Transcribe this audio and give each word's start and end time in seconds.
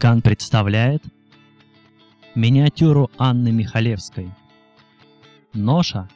Кан 0.00 0.22
представляет 0.22 1.04
миниатюру 2.34 3.10
Анны 3.18 3.52
Михалевской. 3.52 4.30
Ноша. 5.52 6.08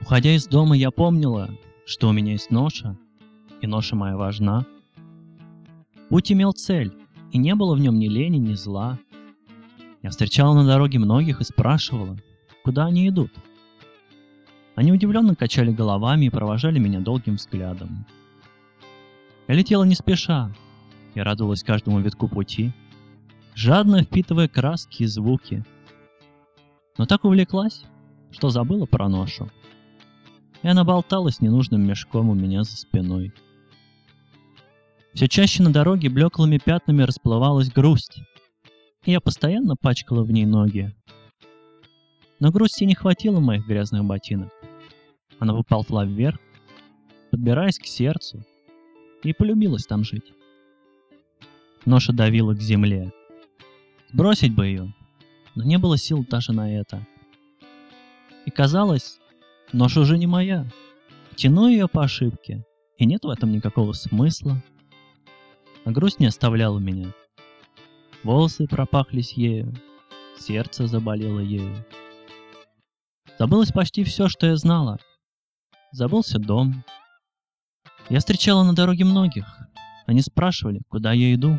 Уходя 0.00 0.34
из 0.34 0.46
дома, 0.46 0.78
я 0.78 0.90
помнила, 0.90 1.50
что 1.84 2.08
у 2.08 2.12
меня 2.12 2.32
есть 2.32 2.50
ноша, 2.50 2.96
и 3.60 3.66
ноша 3.66 3.96
моя 3.96 4.16
важна. 4.16 4.64
Путь 6.08 6.32
имел 6.32 6.52
цель, 6.52 6.94
и 7.30 7.36
не 7.36 7.54
было 7.54 7.74
в 7.74 7.80
нем 7.80 7.98
ни 7.98 8.08
лени, 8.08 8.38
ни 8.38 8.54
зла. 8.54 8.98
Я 10.02 10.08
встречала 10.08 10.54
на 10.54 10.64
дороге 10.64 10.98
многих 10.98 11.42
и 11.42 11.44
спрашивала, 11.44 12.16
куда 12.64 12.86
они 12.86 13.10
идут. 13.10 13.30
Они 14.74 14.90
удивленно 14.90 15.34
качали 15.34 15.70
головами 15.70 16.24
и 16.24 16.30
провожали 16.30 16.78
меня 16.78 17.00
долгим 17.00 17.34
взглядом. 17.34 18.06
Я 19.48 19.54
летела 19.54 19.82
не 19.84 19.94
спеша, 19.94 20.52
я 21.14 21.24
радовалась 21.24 21.62
каждому 21.62 22.00
витку 22.00 22.28
пути, 22.28 22.70
жадно 23.54 24.02
впитывая 24.02 24.46
краски 24.46 25.04
и 25.04 25.06
звуки. 25.06 25.64
Но 26.98 27.06
так 27.06 27.24
увлеклась, 27.24 27.82
что 28.30 28.50
забыла 28.50 28.84
про 28.84 29.08
ношу. 29.08 29.48
И 30.62 30.68
она 30.68 30.84
болталась 30.84 31.40
ненужным 31.40 31.86
мешком 31.86 32.28
у 32.28 32.34
меня 32.34 32.62
за 32.62 32.76
спиной. 32.76 33.32
Все 35.14 35.28
чаще 35.28 35.62
на 35.62 35.72
дороге 35.72 36.10
блеклыми 36.10 36.58
пятнами 36.58 37.02
расплывалась 37.02 37.72
грусть, 37.72 38.20
и 39.06 39.12
я 39.12 39.20
постоянно 39.20 39.76
пачкала 39.76 40.24
в 40.24 40.30
ней 40.30 40.44
ноги. 40.44 40.94
Но 42.38 42.52
грусти 42.52 42.84
не 42.84 42.94
хватило 42.94 43.40
моих 43.40 43.66
грязных 43.66 44.04
ботинок. 44.04 44.52
Она 45.38 45.54
выползла 45.54 46.04
вверх, 46.04 46.38
подбираясь 47.30 47.78
к 47.78 47.86
сердцу, 47.86 48.44
и 49.22 49.32
полюбилась 49.32 49.86
там 49.86 50.04
жить. 50.04 50.32
Ноша 51.84 52.12
давила 52.12 52.54
к 52.54 52.60
земле. 52.60 53.12
Сбросить 54.12 54.54
бы 54.54 54.66
ее, 54.66 54.94
но 55.54 55.64
не 55.64 55.78
было 55.78 55.96
сил 55.96 56.24
даже 56.28 56.52
на 56.52 56.74
это. 56.74 57.06
И 58.46 58.50
казалось, 58.50 59.18
ноша 59.72 60.00
уже 60.00 60.16
не 60.18 60.26
моя. 60.26 60.66
Тяну 61.36 61.68
ее 61.68 61.88
по 61.88 62.04
ошибке, 62.04 62.64
и 62.96 63.06
нет 63.06 63.24
в 63.24 63.28
этом 63.28 63.52
никакого 63.52 63.92
смысла. 63.92 64.62
А 65.84 65.90
грусть 65.90 66.20
не 66.20 66.26
оставляла 66.26 66.78
меня. 66.78 67.12
Волосы 68.24 68.66
пропахлись 68.66 69.34
ею, 69.34 69.74
сердце 70.38 70.86
заболело 70.86 71.40
ею. 71.40 71.84
Забылось 73.38 73.70
почти 73.70 74.02
все, 74.02 74.28
что 74.28 74.46
я 74.46 74.56
знала. 74.56 74.98
Забылся 75.92 76.38
дом, 76.38 76.84
я 78.08 78.18
встречала 78.18 78.62
на 78.62 78.74
дороге 78.74 79.04
многих. 79.04 79.46
Они 80.06 80.22
спрашивали, 80.22 80.80
куда 80.88 81.12
я 81.12 81.34
иду. 81.34 81.58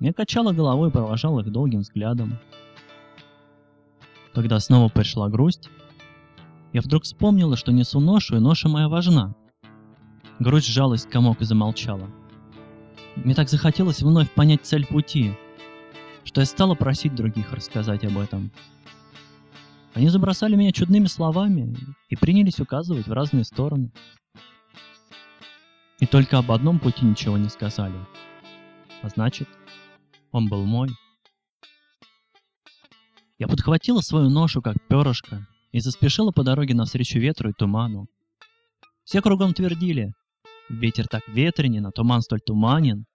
Я 0.00 0.12
качала 0.12 0.52
головой 0.52 0.88
и 0.88 0.92
провожала 0.92 1.40
их 1.40 1.52
долгим 1.52 1.80
взглядом. 1.80 2.38
Когда 4.32 4.58
снова 4.58 4.88
пришла 4.88 5.28
грусть, 5.28 5.68
я 6.72 6.80
вдруг 6.80 7.04
вспомнила, 7.04 7.56
что 7.56 7.72
несу 7.72 8.00
ношу, 8.00 8.36
и 8.36 8.40
ноша 8.40 8.68
моя 8.68 8.88
важна. 8.88 9.34
Грусть 10.40 10.66
сжалась 10.66 11.06
комок 11.06 11.40
и 11.40 11.44
замолчала. 11.44 12.08
Мне 13.16 13.34
так 13.34 13.48
захотелось 13.48 14.02
вновь 14.02 14.30
понять 14.32 14.64
цель 14.64 14.86
пути, 14.86 15.32
что 16.24 16.40
я 16.40 16.46
стала 16.46 16.74
просить 16.74 17.14
других 17.14 17.52
рассказать 17.52 18.04
об 18.04 18.18
этом. 18.18 18.50
Они 19.92 20.08
забросали 20.08 20.56
меня 20.56 20.72
чудными 20.72 21.06
словами 21.06 21.76
и 22.08 22.16
принялись 22.16 22.58
указывать 22.58 23.06
в 23.06 23.12
разные 23.12 23.44
стороны. 23.44 23.92
Только 26.14 26.38
об 26.38 26.52
одном 26.52 26.78
пути 26.78 27.04
ничего 27.04 27.36
не 27.36 27.48
сказали. 27.48 27.98
А 29.02 29.08
значит, 29.08 29.48
он 30.30 30.48
был 30.48 30.64
мой. 30.64 30.88
Я 33.36 33.48
подхватила 33.48 34.00
свою 34.00 34.30
ношу, 34.30 34.62
как 34.62 34.76
перышко, 34.88 35.44
и 35.72 35.80
заспешила 35.80 36.30
по 36.30 36.44
дороге 36.44 36.72
навстречу 36.72 37.18
ветру 37.18 37.50
и 37.50 37.52
туману. 37.52 38.06
Все 39.02 39.20
кругом 39.22 39.54
твердили, 39.54 40.12
ветер 40.68 41.08
так 41.08 41.26
ветренен, 41.26 41.84
а 41.84 41.90
туман 41.90 42.22
столь 42.22 42.42
туманен. 42.42 43.06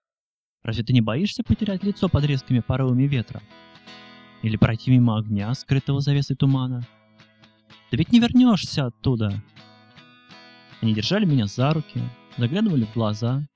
Разве 0.62 0.84
ты 0.84 0.92
не 0.92 1.00
боишься 1.00 1.42
потерять 1.42 1.82
лицо 1.82 2.10
под 2.10 2.24
резкими 2.26 2.60
порывами 2.60 3.04
ветра? 3.04 3.40
Или 4.42 4.58
пройти 4.58 4.90
мимо 4.90 5.16
огня, 5.16 5.54
скрытого 5.54 6.02
завесой 6.02 6.36
тумана? 6.36 6.86
Ты 7.90 7.96
ведь 7.96 8.12
не 8.12 8.20
вернешься 8.20 8.84
оттуда. 8.84 9.42
Они 10.82 10.92
держали 10.92 11.24
меня 11.24 11.46
за 11.46 11.72
руки, 11.72 12.02
заглядывали 12.36 12.84
в 12.84 12.94
глаза. 12.94 13.46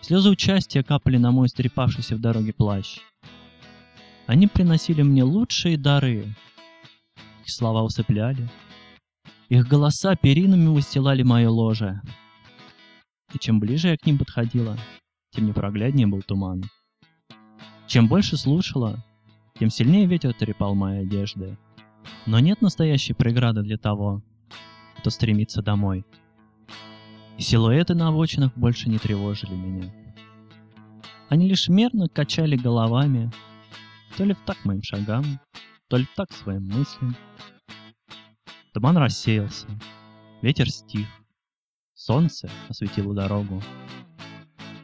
Слезы 0.00 0.30
участия 0.30 0.82
капали 0.82 1.16
на 1.16 1.30
мой 1.30 1.48
стрепавшийся 1.48 2.16
в 2.16 2.20
дороге 2.20 2.52
плащ. 2.52 2.98
Они 4.26 4.46
приносили 4.46 5.02
мне 5.02 5.22
лучшие 5.22 5.76
дары. 5.76 6.34
Их 7.42 7.50
слова 7.50 7.82
усыпляли. 7.82 8.48
Их 9.48 9.68
голоса 9.68 10.16
перинами 10.16 10.66
выстилали 10.66 11.22
мое 11.22 11.48
ложе. 11.48 12.00
И 13.32 13.38
чем 13.38 13.60
ближе 13.60 13.88
я 13.88 13.96
к 13.96 14.06
ним 14.06 14.18
подходила, 14.18 14.76
тем 15.30 15.46
непрогляднее 15.46 16.06
был 16.06 16.22
туман. 16.22 16.64
Чем 17.86 18.08
больше 18.08 18.36
слушала, 18.36 19.04
тем 19.58 19.70
сильнее 19.70 20.06
ветер 20.06 20.32
трепал 20.34 20.74
мои 20.74 21.02
одежды. 21.02 21.56
Но 22.26 22.40
нет 22.40 22.60
настоящей 22.60 23.14
преграды 23.14 23.62
для 23.62 23.78
того, 23.78 24.22
кто 24.98 25.10
стремится 25.10 25.62
домой 25.62 26.04
и 27.38 27.42
силуэты 27.42 27.94
на 27.94 28.08
обочинах 28.08 28.52
больше 28.56 28.88
не 28.88 28.98
тревожили 28.98 29.54
меня. 29.54 29.92
Они 31.28 31.48
лишь 31.48 31.68
мерно 31.68 32.08
качали 32.08 32.56
головами, 32.56 33.30
то 34.16 34.24
ли 34.24 34.34
в 34.34 34.38
так 34.46 34.64
моим 34.64 34.82
шагам, 34.82 35.40
то 35.88 35.96
ли 35.96 36.04
в 36.04 36.14
так 36.14 36.32
своим 36.32 36.66
мыслям. 36.66 37.16
Туман 38.72 38.96
рассеялся, 38.96 39.66
ветер 40.40 40.70
стих, 40.70 41.06
солнце 41.94 42.48
осветило 42.68 43.14
дорогу, 43.14 43.62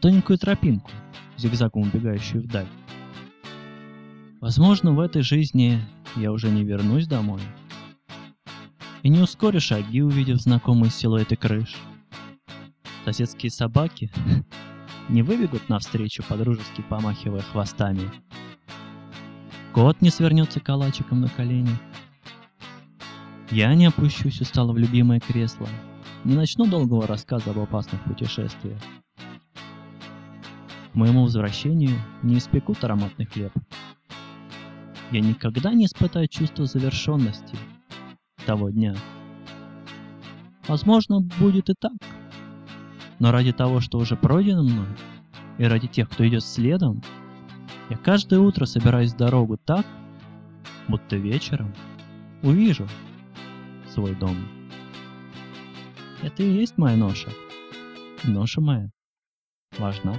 тоненькую 0.00 0.38
тропинку, 0.38 0.90
зигзагом 1.36 1.82
убегающую 1.82 2.42
вдаль. 2.42 2.68
Возможно, 4.40 4.92
в 4.92 5.00
этой 5.00 5.22
жизни 5.22 5.80
я 6.16 6.32
уже 6.32 6.50
не 6.50 6.64
вернусь 6.64 7.06
домой 7.06 7.40
и 9.02 9.08
не 9.08 9.20
ускорю 9.20 9.60
шаги, 9.60 10.02
увидев 10.02 10.40
знакомые 10.40 10.90
силуэты 10.90 11.36
крыш— 11.36 11.76
Соседские 13.04 13.50
собаки 13.50 14.10
не 15.08 15.22
выбегут 15.22 15.68
навстречу, 15.68 16.22
подружески 16.22 16.82
помахивая 16.82 17.42
хвостами. 17.42 18.10
Кот 19.72 20.00
не 20.00 20.10
свернется 20.10 20.60
калачиком 20.60 21.20
на 21.20 21.28
колени. 21.28 21.76
Я 23.50 23.74
не 23.74 23.86
опущусь 23.86 24.40
устало 24.40 24.72
в 24.72 24.78
любимое 24.78 25.18
кресло, 25.18 25.68
не 26.24 26.34
начну 26.34 26.66
долгого 26.66 27.06
рассказа 27.06 27.50
об 27.50 27.58
опасных 27.58 28.02
путешествиях. 28.04 28.80
К 30.92 30.94
моему 30.94 31.22
возвращению 31.22 31.98
не 32.22 32.38
испекут 32.38 32.84
ароматный 32.84 33.26
хлеб. 33.26 33.52
Я 35.10 35.20
никогда 35.20 35.72
не 35.72 35.86
испытаю 35.86 36.28
чувство 36.28 36.66
завершенности 36.66 37.56
того 38.46 38.70
дня. 38.70 38.94
Возможно, 40.68 41.20
будет 41.38 41.68
и 41.70 41.74
так. 41.78 41.92
Но 43.22 43.30
ради 43.30 43.52
того, 43.52 43.78
что 43.78 43.98
уже 43.98 44.16
пройдено 44.16 44.64
мной, 44.64 44.88
и 45.56 45.62
ради 45.62 45.86
тех, 45.86 46.10
кто 46.10 46.26
идет 46.26 46.42
следом, 46.42 47.00
я 47.88 47.96
каждое 47.96 48.40
утро 48.40 48.64
собираюсь 48.64 49.12
в 49.12 49.16
дорогу 49.16 49.56
так, 49.64 49.86
будто 50.88 51.14
вечером 51.14 51.72
увижу 52.42 52.88
свой 53.88 54.16
дом. 54.16 54.36
Это 56.20 56.42
и 56.42 56.50
есть 56.50 56.76
моя 56.78 56.96
ноша. 56.96 57.30
Ноша 58.24 58.60
моя 58.60 58.90
важна. 59.78 60.16